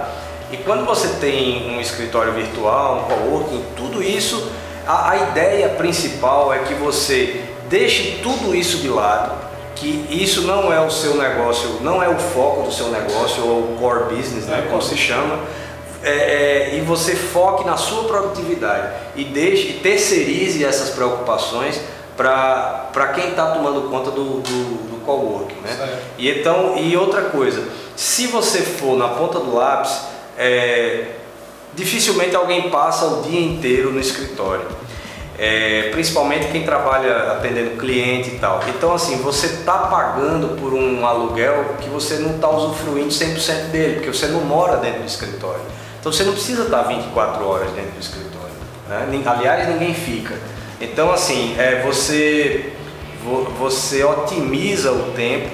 E 0.55 0.57
quando 0.59 0.85
você 0.85 1.09
tem 1.21 1.69
um 1.69 1.81
escritório 1.81 2.33
virtual, 2.33 2.99
um 2.99 3.03
coworking, 3.13 3.65
tudo 3.77 4.01
isso, 4.01 4.53
a, 4.87 5.11
a 5.11 5.17
ideia 5.17 5.71
principal 5.71 6.55
é 6.55 6.61
que 6.61 6.75
você 6.75 7.43
deixe 7.69 8.21
tudo 8.23 8.55
isso 8.55 8.77
de 8.77 8.89
lado, 8.89 9.33
que 9.75 10.07
isso 10.09 10.43
não 10.43 10.73
é 10.73 10.81
o 10.81 10.89
seu 10.89 11.17
negócio, 11.17 11.81
não 11.81 12.01
é 12.01 12.09
o 12.09 12.17
foco 12.17 12.63
do 12.63 12.73
seu 12.73 12.87
negócio 12.91 13.45
ou 13.45 13.63
o 13.63 13.77
core 13.81 14.15
business, 14.15 14.45
né, 14.45 14.69
como 14.71 14.81
se 14.81 14.97
chama, 14.97 15.41
é, 16.05 16.11
é, 16.11 16.77
e 16.77 16.81
você 16.83 17.17
foque 17.17 17.67
na 17.67 17.77
sua 17.77 18.05
produtividade 18.05 18.95
e 19.17 19.25
deixe 19.25 19.81
terceirize 19.83 20.65
essas 20.65 20.91
preocupações 20.91 21.81
para 22.17 23.13
quem 23.13 23.31
está 23.31 23.47
tomando 23.47 23.91
conta 23.91 24.13
do, 24.13 24.39
do, 24.39 24.89
do 24.89 25.05
coworking, 25.05 25.61
né? 25.65 25.99
E 26.17 26.31
então 26.31 26.77
e 26.79 26.97
outra 26.97 27.23
coisa, 27.23 27.61
se 27.97 28.29
você 28.29 28.61
for 28.61 28.97
na 28.97 29.09
ponta 29.09 29.41
do 29.41 29.53
lápis, 29.53 30.14
é, 30.39 31.13
dificilmente 31.75 32.35
alguém 32.35 32.71
passa 32.71 33.07
o 33.07 33.23
dia 33.23 33.41
inteiro 33.41 33.93
no 33.93 34.01
escritório 34.01 34.85
é, 35.39 35.89
principalmente 35.91 36.49
quem 36.49 36.63
trabalha 36.63 37.33
atendendo 37.33 37.77
cliente 37.77 38.31
e 38.31 38.39
tal. 38.39 38.61
Então, 38.69 38.95
assim, 38.95 39.17
você 39.17 39.47
está 39.47 39.79
pagando 39.79 40.57
por 40.61 40.73
um 40.73 41.05
aluguel 41.07 41.77
que 41.81 41.89
você 41.89 42.17
não 42.17 42.37
está 42.37 42.49
usufruindo 42.49 43.09
100% 43.09 43.71
dele, 43.71 43.95
porque 43.95 44.13
você 44.13 44.27
não 44.29 44.43
mora 44.43 44.77
dentro 44.77 45.01
do 45.01 45.07
escritório. 45.07 45.61
Então, 45.99 46.13
você 46.13 46.23
não 46.23 46.33
precisa 46.33 46.65
estar 46.65 46.83
24 46.83 47.47
horas 47.47 47.71
dentro 47.73 47.93
do 47.93 48.01
escritório. 48.01 48.55
Né? 48.89 49.23
Aliás, 49.27 49.69
ninguém 49.69 49.95
fica. 49.95 50.35
Então, 50.81 51.13
assim, 51.13 51.57
é, 51.59 51.83
você, 51.83 52.73
você 53.59 54.05
otimiza 54.05 54.93
o 54.93 55.13
tempo, 55.17 55.49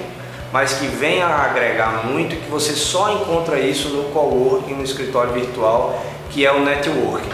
mas 0.51 0.73
que 0.73 0.87
vem 0.87 1.21
a 1.21 1.27
agregar 1.27 2.05
muito, 2.05 2.35
que 2.35 2.49
você 2.49 2.73
só 2.73 3.13
encontra 3.13 3.59
isso 3.59 3.89
no 3.89 4.05
coworking, 4.05 4.73
no 4.73 4.83
escritório 4.83 5.31
virtual, 5.33 6.03
que 6.29 6.45
é 6.45 6.51
o 6.51 6.59
networking. 6.59 7.29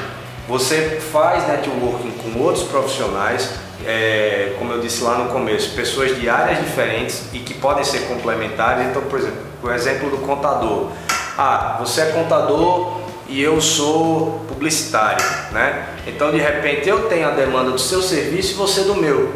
Você 0.47 1.00
faz 1.12 1.47
networking 1.47 2.12
com 2.12 2.39
outros 2.39 2.63
profissionais, 2.65 3.50
é, 3.86 4.55
como 4.57 4.71
eu 4.74 4.79
disse 4.79 5.03
lá 5.03 5.17
no 5.17 5.29
começo, 5.29 5.75
pessoas 5.75 6.15
de 6.19 6.29
áreas 6.29 6.59
diferentes 6.59 7.25
e 7.33 7.39
que 7.39 7.53
podem 7.53 7.83
ser 7.83 8.07
complementares. 8.07 8.88
Então, 8.88 9.01
por 9.03 9.19
exemplo, 9.19 9.38
o 9.63 9.71
exemplo 9.71 10.09
do 10.09 10.17
contador. 10.19 10.91
Ah, 11.38 11.77
você 11.79 12.01
é 12.01 12.05
contador 12.07 12.97
e 13.27 13.41
eu 13.41 13.59
sou 13.59 14.45
publicitário, 14.47 15.24
né? 15.51 15.88
Então, 16.07 16.31
de 16.31 16.38
repente, 16.38 16.88
eu 16.88 17.09
tenho 17.09 17.27
a 17.27 17.31
demanda 17.31 17.71
do 17.71 17.79
seu 17.79 18.01
serviço 18.01 18.53
e 18.53 18.55
você 18.55 18.81
do 18.81 18.95
meu. 18.95 19.33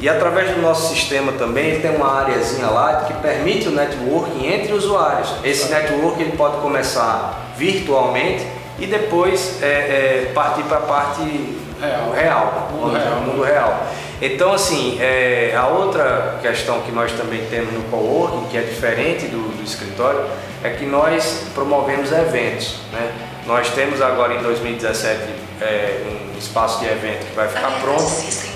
E 0.00 0.08
através 0.08 0.50
do 0.54 0.62
nosso 0.62 0.94
sistema 0.94 1.32
também 1.32 1.80
tem 1.80 1.90
uma 1.90 2.20
áreazinha 2.20 2.68
lá 2.68 3.04
que 3.06 3.14
permite 3.14 3.68
o 3.68 3.72
networking 3.72 4.46
entre 4.46 4.72
usuários. 4.72 5.28
Esse 5.42 5.70
networking 5.70 6.22
ele 6.22 6.36
pode 6.36 6.58
começar 6.58 7.52
virtualmente 7.56 8.46
e 8.78 8.86
depois 8.86 9.60
é, 9.60 9.66
é, 9.66 10.32
partir 10.32 10.62
para 10.62 10.78
a 10.78 10.82
parte 10.82 11.20
real, 11.80 12.12
real, 12.12 12.68
mundo 12.72 12.96
real. 12.96 13.20
mundo 13.22 13.42
real. 13.42 13.86
Então, 14.20 14.52
assim, 14.52 14.98
é, 15.00 15.54
a 15.56 15.66
outra 15.66 16.38
questão 16.42 16.80
que 16.82 16.92
nós 16.92 17.12
também 17.12 17.44
temos 17.46 17.72
no 17.72 17.82
coworking, 17.84 18.46
que 18.50 18.56
é 18.56 18.62
diferente 18.62 19.26
do, 19.26 19.56
do 19.56 19.64
escritório, 19.64 20.24
é 20.62 20.70
que 20.70 20.84
nós 20.84 21.44
promovemos 21.54 22.10
eventos. 22.12 22.80
Né? 22.92 23.12
Nós 23.46 23.70
temos 23.70 24.00
agora 24.00 24.34
em 24.34 24.42
2017 24.42 25.22
é, 25.60 26.02
um 26.34 26.38
espaço 26.38 26.80
de 26.80 26.86
evento 26.86 27.26
que 27.26 27.34
vai 27.34 27.48
ficar 27.48 27.80
pronto 27.80 28.10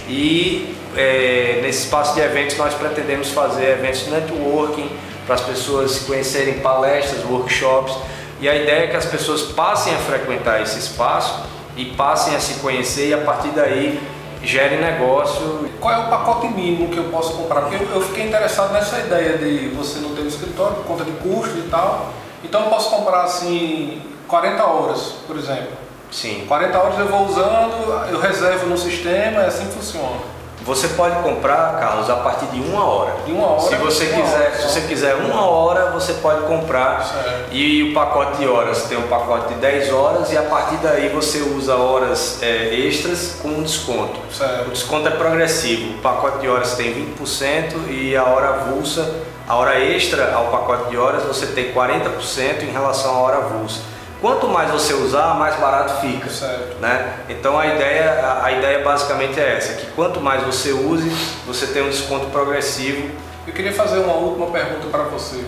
e 0.08 0.76
é, 0.96 1.60
nesse 1.62 1.84
espaço 1.84 2.14
de 2.14 2.20
eventos 2.20 2.56
nós 2.56 2.74
pretendemos 2.74 3.30
fazer 3.30 3.70
eventos 3.70 4.04
de 4.04 4.10
networking 4.10 4.90
para 5.26 5.36
as 5.36 5.40
pessoas 5.40 5.92
se 5.92 6.04
conhecerem 6.04 6.60
palestras, 6.60 7.24
workshops 7.24 7.96
e 8.40 8.48
a 8.48 8.56
ideia 8.56 8.84
é 8.84 8.86
que 8.88 8.96
as 8.96 9.06
pessoas 9.06 9.42
passem 9.42 9.94
a 9.94 9.98
frequentar 9.98 10.60
esse 10.60 10.78
espaço 10.78 11.44
e 11.76 11.84
passem 11.84 12.34
a 12.34 12.40
se 12.40 12.54
conhecer 12.54 13.08
e 13.08 13.14
a 13.14 13.18
partir 13.18 13.50
daí 13.50 14.02
gere 14.42 14.76
negócio. 14.78 15.70
Qual 15.80 15.94
é 15.94 15.98
o 15.98 16.10
pacote 16.10 16.48
mínimo 16.48 16.88
que 16.88 16.96
eu 16.96 17.04
posso 17.04 17.34
comprar? 17.34 17.62
Porque 17.62 17.76
eu, 17.76 18.00
fiquei 18.00 18.26
interessado 18.26 18.72
nessa 18.72 18.98
ideia 18.98 19.38
de 19.38 19.68
você 19.68 20.00
não 20.00 20.12
ter 20.16 20.22
um 20.22 20.26
escritório 20.26 20.74
por 20.78 20.86
conta 20.86 21.04
de 21.04 21.12
custo 21.12 21.56
e 21.56 21.68
tal. 21.70 22.12
Então 22.42 22.64
eu 22.64 22.68
posso 22.68 22.90
comprar 22.90 23.22
assim 23.22 24.02
40 24.26 24.64
horas, 24.64 25.14
por 25.24 25.36
exemplo. 25.36 25.72
Sim. 26.10 26.44
40 26.46 26.78
horas 26.78 26.98
eu 26.98 27.06
vou 27.06 27.26
usando, 27.26 28.10
eu 28.10 28.18
reservo 28.18 28.66
no 28.66 28.76
sistema, 28.76 29.42
é 29.42 29.46
assim 29.46 29.66
que 29.66 29.74
funciona. 29.74 30.31
Você 30.64 30.88
pode 30.88 31.16
comprar, 31.22 31.78
Carlos, 31.80 32.08
a 32.08 32.16
partir 32.16 32.46
de 32.46 32.60
uma 32.60 32.84
hora. 32.84 33.14
De 33.26 33.32
uma 33.32 33.46
hora. 33.48 33.62
Se 33.62 33.74
você 33.76 34.06
quiser, 34.06 34.22
hora, 34.22 34.56
se 34.56 34.62
você 34.62 34.80
quiser 34.82 35.14
uma 35.16 35.46
hora, 35.46 35.90
você 35.90 36.14
pode 36.14 36.42
comprar. 36.42 37.04
Certo. 37.04 37.52
E 37.52 37.90
o 37.90 37.94
pacote 37.94 38.38
de 38.38 38.46
horas 38.46 38.84
tem 38.84 38.96
um 38.96 39.08
pacote 39.08 39.54
de 39.54 39.60
10 39.60 39.92
horas 39.92 40.32
e 40.32 40.36
a 40.36 40.42
partir 40.42 40.76
daí 40.76 41.08
você 41.08 41.38
usa 41.38 41.74
horas 41.74 42.42
é, 42.42 42.74
extras 42.74 43.36
com 43.42 43.48
um 43.48 43.62
desconto. 43.62 44.20
Certo. 44.32 44.68
O 44.68 44.70
desconto 44.70 45.08
é 45.08 45.10
progressivo. 45.12 45.94
O 45.94 45.98
pacote 45.98 46.38
de 46.38 46.48
horas 46.48 46.74
tem 46.74 46.94
20% 46.94 47.88
e 47.88 48.16
a 48.16 48.24
hora 48.24 48.48
avulsa, 48.50 49.22
a 49.48 49.56
hora 49.56 49.78
extra 49.80 50.32
ao 50.32 50.46
pacote 50.46 50.90
de 50.90 50.96
horas 50.96 51.24
você 51.24 51.46
tem 51.46 51.72
40% 51.72 52.62
em 52.62 52.70
relação 52.70 53.16
à 53.16 53.18
hora 53.18 53.36
avulsa. 53.38 53.80
Quanto 54.22 54.48
mais 54.48 54.70
você 54.70 54.94
usar, 54.94 55.34
mais 55.34 55.56
barato 55.56 56.00
fica. 56.00 56.30
Certo. 56.30 56.78
Né? 56.80 57.12
Então 57.28 57.58
a 57.58 57.66
ideia, 57.66 58.38
a 58.40 58.52
ideia 58.52 58.78
basicamente 58.78 59.40
é 59.40 59.56
essa, 59.56 59.74
que 59.74 59.86
quanto 59.96 60.20
mais 60.20 60.44
você 60.44 60.70
use, 60.70 61.10
você 61.44 61.66
tem 61.66 61.82
um 61.82 61.90
desconto 61.90 62.26
progressivo. 62.26 63.10
Eu 63.44 63.52
queria 63.52 63.72
fazer 63.72 63.98
uma 63.98 64.14
última 64.14 64.46
pergunta 64.46 64.86
para 64.92 65.02
você. 65.02 65.44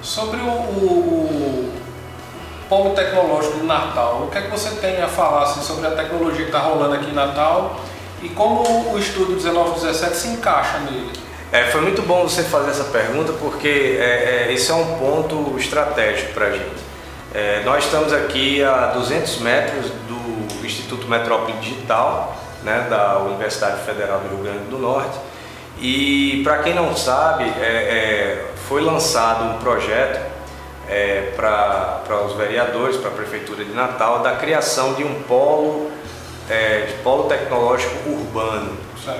Sobre 0.00 0.40
o, 0.40 0.48
o, 0.48 0.88
o 0.88 1.72
polo 2.66 2.94
tecnológico 2.94 3.58
de 3.58 3.66
Natal, 3.66 4.22
o 4.22 4.30
que 4.30 4.38
é 4.38 4.40
que 4.40 4.50
você 4.50 4.70
tem 4.76 5.02
a 5.02 5.08
falar 5.08 5.42
assim, 5.42 5.60
sobre 5.60 5.86
a 5.86 5.90
tecnologia 5.90 6.46
que 6.46 6.50
está 6.50 6.60
rolando 6.60 6.94
aqui 6.94 7.10
em 7.10 7.14
Natal 7.14 7.78
e 8.22 8.30
como 8.30 8.94
o 8.94 8.98
estudo 8.98 9.32
1917 9.32 10.16
se 10.16 10.28
encaixa 10.28 10.78
nele? 10.78 11.12
É, 11.52 11.64
foi 11.64 11.82
muito 11.82 12.00
bom 12.00 12.22
você 12.22 12.42
fazer 12.42 12.70
essa 12.70 12.84
pergunta 12.84 13.34
porque 13.34 13.98
é, 14.00 14.46
é, 14.48 14.52
esse 14.52 14.70
é 14.70 14.74
um 14.74 14.98
ponto 14.98 15.58
estratégico 15.58 16.32
para 16.32 16.46
a 16.46 16.50
gente. 16.52 16.87
É, 17.34 17.62
nós 17.62 17.84
estamos 17.84 18.12
aqui 18.12 18.62
a 18.62 18.86
200 18.86 19.38
metros 19.40 19.90
do 20.08 20.66
Instituto 20.66 21.06
Metrópole 21.06 21.52
Digital, 21.58 22.34
né, 22.62 22.86
da 22.88 23.18
Universidade 23.18 23.82
Federal 23.82 24.20
do 24.20 24.28
Rio 24.28 24.44
Grande 24.44 24.64
do 24.70 24.78
Norte. 24.78 25.18
E 25.78 26.40
para 26.42 26.58
quem 26.58 26.74
não 26.74 26.96
sabe, 26.96 27.44
é, 27.44 27.66
é, 27.66 28.46
foi 28.66 28.80
lançado 28.82 29.44
um 29.44 29.58
projeto 29.58 30.20
é, 30.88 31.32
para 31.36 32.24
os 32.26 32.32
vereadores, 32.34 32.96
para 32.96 33.10
a 33.10 33.14
Prefeitura 33.14 33.62
de 33.62 33.72
Natal, 33.72 34.20
da 34.20 34.36
criação 34.36 34.94
de 34.94 35.04
um 35.04 35.22
polo, 35.24 35.90
é, 36.48 36.86
de 36.86 36.94
polo 37.02 37.24
tecnológico 37.24 38.08
urbano 38.08 38.76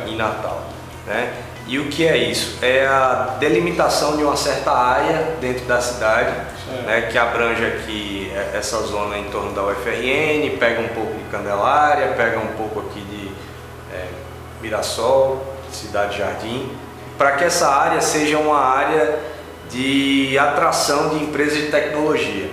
em 0.06 0.16
Natal. 0.16 0.62
Né? 1.06 1.32
E 1.66 1.78
o 1.78 1.88
que 1.88 2.06
é 2.06 2.16
isso? 2.16 2.58
É 2.62 2.86
a 2.86 3.36
delimitação 3.38 4.16
de 4.16 4.24
uma 4.24 4.36
certa 4.36 4.72
área 4.72 5.36
dentro 5.38 5.66
da 5.66 5.80
cidade, 5.80 6.32
né, 6.84 7.08
que 7.10 7.18
abrange 7.18 7.64
aqui 7.64 8.32
é, 8.34 8.56
essa 8.56 8.78
zona 8.82 9.18
em 9.18 9.24
torno 9.24 9.52
da 9.52 9.62
UFRN, 9.62 10.56
pega 10.58 10.80
um 10.80 10.88
pouco 10.88 11.14
de 11.14 11.24
Candelária, 11.30 12.08
pega 12.16 12.38
um 12.38 12.56
pouco 12.56 12.80
aqui 12.80 13.00
de 13.00 13.28
é, 13.94 14.06
Mirassol, 14.60 15.44
Cidade 15.72 16.18
Jardim, 16.18 16.70
para 17.16 17.32
que 17.32 17.44
essa 17.44 17.68
área 17.68 18.00
seja 18.00 18.38
uma 18.38 18.58
área 18.58 19.18
de 19.70 20.38
atração 20.38 21.10
de 21.10 21.24
empresas 21.24 21.58
de 21.58 21.66
tecnologia. 21.66 22.50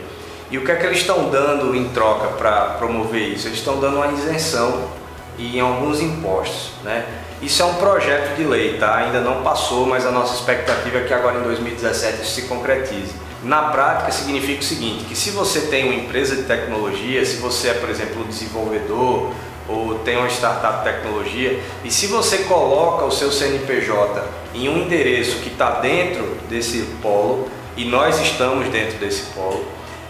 E 0.52 0.58
o 0.58 0.64
que 0.64 0.72
é 0.72 0.76
que 0.76 0.86
eles 0.86 1.00
estão 1.00 1.30
dando 1.30 1.76
em 1.76 1.90
troca 1.90 2.28
para 2.38 2.76
promover 2.78 3.30
isso? 3.30 3.48
Eles 3.48 3.60
estão 3.60 3.80
dando 3.80 3.98
uma 3.98 4.08
isenção 4.08 4.90
em 5.38 5.60
alguns 5.60 6.02
impostos, 6.02 6.72
né? 6.84 7.06
Isso 7.42 7.62
é 7.62 7.66
um 7.66 7.74
projeto 7.76 8.36
de 8.36 8.44
lei, 8.44 8.78
tá? 8.78 8.96
Ainda 8.96 9.20
não 9.20 9.44
passou, 9.44 9.86
mas 9.86 10.06
a 10.06 10.12
nossa 10.12 10.36
expectativa 10.36 11.00
é 11.00 11.04
que 11.04 11.14
agora 11.14 11.40
em 11.40 11.44
2017 11.44 12.22
isso 12.22 12.36
se 12.36 12.42
concretize. 12.44 13.14
Na 13.46 13.70
prática 13.70 14.12
significa 14.12 14.60
o 14.60 14.64
seguinte, 14.64 15.06
que 15.06 15.16
se 15.16 15.30
você 15.30 15.68
tem 15.68 15.84
uma 15.84 15.94
empresa 15.94 16.36
de 16.36 16.44
tecnologia, 16.44 17.24
se 17.24 17.36
você 17.36 17.70
é, 17.70 17.74
por 17.76 17.92
exemplo, 17.92 18.24
um 18.24 18.28
desenvolvedor 18.28 19.32
ou 19.70 20.00
tem 20.00 20.18
uma 20.18 20.28
startup 20.30 20.80
de 20.80 20.92
tecnologia, 20.92 21.60
e 21.84 21.92
se 21.92 22.08
você 22.08 22.40
coloca 22.40 23.06
o 23.06 23.12
seu 23.12 23.32
CNPJ 23.32 24.24
em 24.56 24.68
um 24.68 24.78
endereço 24.80 25.38
que 25.42 25.50
está 25.50 25.80
dentro 25.80 26.24
desse 26.50 26.82
polo, 27.04 27.48
e 27.78 27.86
nós 27.86 28.20
estamos 28.20 28.68
dentro 28.70 28.98
desse 28.98 29.24
polo, 29.34 29.64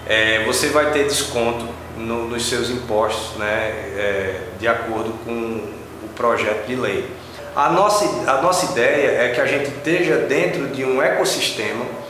é, 0.08 0.46
você 0.46 0.68
vai 0.70 0.92
ter 0.92 1.04
desconto 1.04 1.68
no, 1.98 2.30
nos 2.30 2.48
seus 2.48 2.70
impostos, 2.70 3.38
né, 3.38 3.48
é, 3.98 4.42
de 4.58 4.68
acordo 4.68 5.12
com 5.26 5.60
o 6.06 6.08
projeto 6.16 6.68
de 6.68 6.76
lei. 6.78 7.06
A 7.54 7.70
nossa, 7.70 8.06
a 8.32 8.42
nossa 8.42 8.72
ideia 8.72 9.24
é 9.24 9.30
que 9.36 9.42
a 9.42 9.46
gente 9.46 9.66
esteja 9.72 10.20
dentro 10.20 10.68
de 10.68 10.86
um 10.86 11.02
ecossistema 11.02 12.05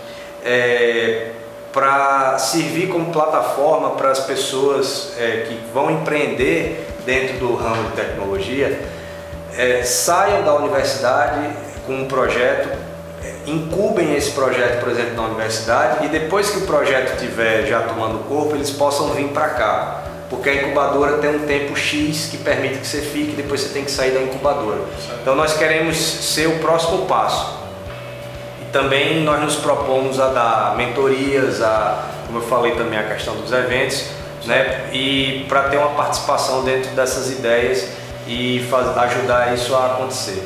é, 0.45 1.31
para 1.73 2.37
servir 2.37 2.87
como 2.87 3.11
plataforma 3.11 3.91
para 3.91 4.11
as 4.11 4.19
pessoas 4.19 5.13
é, 5.17 5.45
que 5.47 5.59
vão 5.73 5.91
empreender 5.91 6.87
dentro 7.05 7.37
do 7.37 7.55
ramo 7.55 7.89
de 7.89 7.95
tecnologia 7.95 8.79
é, 9.57 9.83
saiam 9.83 10.43
da 10.43 10.53
universidade 10.55 11.49
com 11.85 11.93
um 11.93 12.05
projeto, 12.05 12.69
é, 13.23 13.49
incubem 13.49 14.15
esse 14.15 14.31
projeto, 14.31 14.81
por 14.81 14.91
exemplo, 14.91 15.15
na 15.15 15.23
universidade 15.23 16.05
e 16.05 16.09
depois 16.09 16.49
que 16.49 16.59
o 16.59 16.61
projeto 16.61 17.13
estiver 17.13 17.65
já 17.65 17.81
tomando 17.81 18.27
corpo, 18.27 18.55
eles 18.55 18.71
possam 18.71 19.09
vir 19.09 19.29
para 19.29 19.49
cá. 19.49 20.01
Porque 20.29 20.49
a 20.49 20.55
incubadora 20.55 21.19
tem 21.19 21.35
um 21.35 21.45
tempo 21.45 21.75
X 21.75 22.29
que 22.31 22.37
permite 22.37 22.79
que 22.79 22.87
você 22.87 22.99
fique 22.99 23.33
e 23.33 23.35
depois 23.35 23.61
você 23.61 23.69
tem 23.69 23.85
que 23.85 23.91
sair 23.91 24.11
da 24.11 24.21
incubadora. 24.21 24.79
Então 25.21 25.35
nós 25.35 25.55
queremos 25.55 25.95
ser 25.97 26.47
o 26.47 26.59
próximo 26.59 27.05
passo. 27.05 27.54
Também 28.75 29.23
nós 29.23 29.41
nos 29.41 29.55
propomos 29.55 30.19
a 30.19 30.27
dar 30.27 30.75
mentorias, 30.75 31.61
a, 31.61 32.09
como 32.25 32.39
eu 32.39 32.43
falei 32.43 32.73
também, 32.75 32.99
a 32.99 33.03
questão 33.03 33.33
dos 33.37 33.53
eventos, 33.53 34.07
né? 34.43 34.89
E 34.91 35.45
para 35.47 35.69
ter 35.69 35.77
uma 35.77 35.91
participação 35.91 36.61
dentro 36.65 36.91
dessas 36.91 37.31
ideias 37.31 37.87
e 38.27 38.67
faz, 38.69 38.85
ajudar 38.97 39.53
isso 39.53 39.73
a 39.73 39.93
acontecer. 39.93 40.45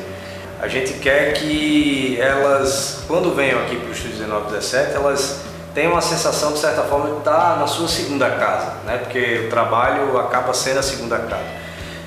A 0.62 0.68
gente 0.68 0.92
quer 1.00 1.32
que 1.32 2.20
elas, 2.20 3.02
quando 3.08 3.34
venham 3.34 3.58
aqui 3.62 3.74
para 3.74 3.88
o 3.88 3.92
Estúdio 3.92 4.18
1917, 4.18 4.94
elas 4.94 5.40
tenham 5.74 5.90
uma 5.90 6.00
sensação 6.00 6.52
de 6.52 6.60
certa 6.60 6.82
forma 6.82 7.10
de 7.10 7.18
estar 7.18 7.58
na 7.58 7.66
sua 7.66 7.88
segunda 7.88 8.30
casa, 8.30 8.74
né? 8.86 8.98
Porque 8.98 9.46
o 9.48 9.50
trabalho 9.50 10.16
acaba 10.16 10.54
sendo 10.54 10.78
a 10.78 10.84
segunda 10.84 11.18
casa. 11.18 11.50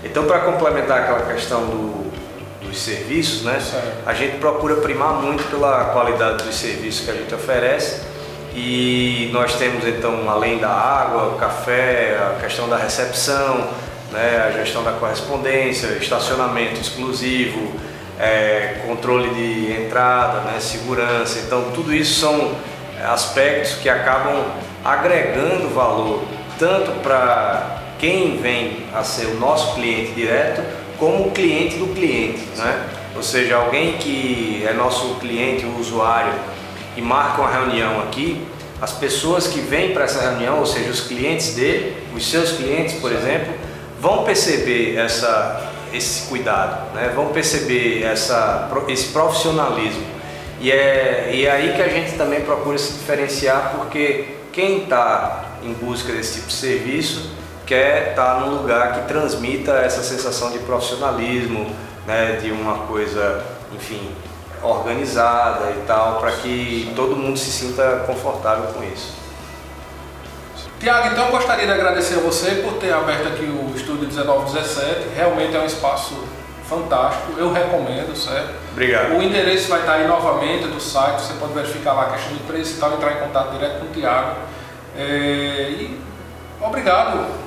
Então, 0.01 0.24
para 0.24 0.39
complementar 0.39 1.01
aquela 1.01 1.34
questão 1.34 1.65
do, 1.65 2.12
dos 2.74 2.82
serviços, 2.82 3.44
né? 3.44 3.60
A 4.06 4.13
gente 4.13 4.38
procura 4.38 4.77
primar 4.77 5.13
muito 5.13 5.44
pela 5.50 5.86
qualidade 5.86 6.44
dos 6.44 6.56
serviços 6.56 7.06
que 7.06 7.12
a 7.12 7.13
gente 7.13 7.34
oferece 7.34 8.01
e 8.56 9.30
nós 9.32 9.56
temos 9.56 9.88
então, 9.88 10.30
além 10.30 10.58
da 10.58 10.70
água, 10.70 11.36
o 11.36 11.38
café, 11.38 12.18
a 12.20 12.42
questão 12.42 12.68
da 12.68 12.77
recepção, 12.77 13.68
né, 14.12 14.48
a 14.48 14.51
gestão 14.51 14.84
da 14.84 14.92
correspondência, 14.94 15.88
estacionamento 16.00 16.80
exclusivo, 16.80 17.74
é, 18.20 18.82
controle 18.86 19.30
de 19.30 19.72
entrada, 19.72 20.42
né, 20.42 20.60
segurança. 20.60 21.39
Então, 21.39 21.72
tudo 21.74 21.94
isso 21.94 22.20
são 22.20 22.51
aspectos 23.12 23.75
que 23.75 23.89
acabam 23.89 24.46
agregando 24.84 25.70
valor 25.70 26.24
tanto 26.60 26.92
para 27.01 27.77
quem 28.00 28.38
vem 28.38 28.86
a 28.94 29.03
ser 29.03 29.27
o 29.27 29.39
nosso 29.39 29.75
cliente 29.75 30.12
direto, 30.12 30.62
como 31.03 31.31
cliente 31.31 31.75
do 31.75 31.93
cliente, 31.93 32.48
né? 32.55 32.88
Ou 33.13 33.22
seja, 33.22 33.57
alguém 33.57 33.98
que 33.98 34.63
é 34.65 34.72
nosso 34.72 35.15
cliente, 35.15 35.65
o 35.65 35.77
usuário, 35.77 36.33
e 36.95 37.01
marca 37.01 37.41
uma 37.41 37.51
reunião 37.51 38.00
aqui, 38.03 38.41
as 38.81 38.93
pessoas 38.93 39.45
que 39.48 39.60
vêm 39.60 39.93
para 39.93 40.05
essa 40.05 40.22
reunião, 40.22 40.60
ou 40.60 40.65
seja, 40.65 40.89
os 40.89 41.01
clientes 41.01 41.55
dele, 41.55 41.98
os 42.15 42.25
seus 42.25 42.53
clientes, 42.53 43.01
por 43.01 43.12
exemplo, 43.12 43.53
vão 44.00 44.24
perceber 44.24 44.95
essa, 44.95 45.74
esse 45.91 46.29
cuidado, 46.29 46.95
né? 46.95 47.12
vão 47.13 47.33
perceber 47.33 48.03
essa, 48.03 48.72
esse 48.88 49.07
profissionalismo. 49.07 50.05
E 50.62 50.72
é, 50.72 51.31
e 51.33 51.45
é 51.45 51.51
aí 51.51 51.74
que 51.74 51.81
a 51.81 51.89
gente 51.89 52.13
também 52.13 52.39
procura 52.41 52.77
se 52.77 52.93
diferenciar, 52.93 53.74
porque 53.75 54.38
quem 54.53 54.83
está 54.83 55.57
em 55.63 55.74
busca 55.74 56.13
desse 56.13 56.36
tipo 56.36 56.48
de 56.48 56.53
serviço 56.53 57.42
quer 57.65 58.10
estar 58.12 58.36
tá 58.36 58.39
num 58.41 58.58
lugar 58.58 58.93
que 58.93 59.08
transmita 59.08 59.72
essa 59.74 60.03
sensação 60.03 60.51
de 60.51 60.60
profissionalismo, 60.60 61.74
né? 62.05 62.39
de 62.41 62.51
uma 62.51 62.79
coisa, 62.88 63.43
enfim, 63.74 64.12
organizada 64.62 65.72
e 65.72 65.84
tal, 65.86 66.20
para 66.20 66.32
que 66.32 66.91
todo 66.95 67.15
mundo 67.15 67.38
se 67.38 67.52
sinta 67.52 68.04
confortável 68.06 68.73
com 68.73 68.84
isso. 68.84 69.23
Tiago, 70.80 71.10
então 71.13 71.28
eu 71.28 71.32
gostaria 71.32 71.65
de 71.65 71.71
agradecer 71.71 72.15
a 72.15 72.19
você 72.19 72.56
por 72.56 72.73
ter 72.73 72.91
aberto 72.91 73.28
aqui 73.28 73.43
o 73.43 73.71
Estúdio 73.76 74.08
1917. 74.08 75.08
Realmente 75.15 75.56
é 75.56 75.60
um 75.60 75.65
espaço 75.65 76.13
fantástico, 76.67 77.34
eu 77.38 77.54
recomendo, 77.54 78.15
certo? 78.15 78.54
Obrigado. 78.71 79.15
O 79.15 79.21
endereço 79.21 79.69
vai 79.69 79.82
estar 79.82 79.93
aí 79.93 80.08
novamente 80.08 80.67
do 80.67 80.82
site, 80.82 81.21
você 81.21 81.34
pode 81.36 81.54
verificar 81.54 81.93
lá 81.93 82.04
a 82.04 82.10
questão 82.12 82.34
de 82.34 82.43
preço 82.43 82.76
e 82.76 82.80
tal, 82.80 82.93
entrar 82.93 83.13
em 83.13 83.28
contato 83.28 83.52
direto 83.52 83.80
com 83.80 83.86
o 83.86 83.89
Tiago. 83.89 84.36
É... 84.97 85.02
E 85.69 86.02
obrigado. 86.60 87.42